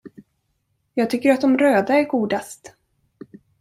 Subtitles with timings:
[0.93, 2.75] Jag tycker att dom röda är godast!